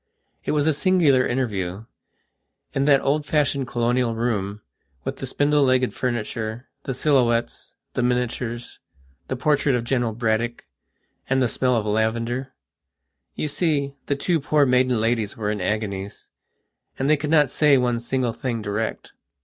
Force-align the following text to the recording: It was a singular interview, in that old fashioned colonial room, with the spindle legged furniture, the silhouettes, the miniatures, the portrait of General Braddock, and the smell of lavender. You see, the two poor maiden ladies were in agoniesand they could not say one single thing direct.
It 0.45 0.53
was 0.53 0.65
a 0.65 0.73
singular 0.73 1.27
interview, 1.27 1.85
in 2.73 2.85
that 2.85 3.01
old 3.01 3.23
fashioned 3.23 3.67
colonial 3.67 4.15
room, 4.15 4.61
with 5.03 5.17
the 5.17 5.27
spindle 5.27 5.61
legged 5.61 5.93
furniture, 5.93 6.67
the 6.85 6.93
silhouettes, 6.95 7.75
the 7.93 8.01
miniatures, 8.01 8.79
the 9.27 9.35
portrait 9.35 9.75
of 9.75 9.83
General 9.83 10.13
Braddock, 10.13 10.65
and 11.29 11.39
the 11.39 11.47
smell 11.47 11.75
of 11.75 11.85
lavender. 11.85 12.51
You 13.35 13.47
see, 13.47 13.95
the 14.07 14.15
two 14.15 14.39
poor 14.39 14.65
maiden 14.65 14.99
ladies 14.99 15.37
were 15.37 15.51
in 15.51 15.59
agoniesand 15.61 16.29
they 16.97 17.15
could 17.15 17.29
not 17.29 17.51
say 17.51 17.77
one 17.77 17.99
single 17.99 18.33
thing 18.33 18.63
direct. 18.63 19.13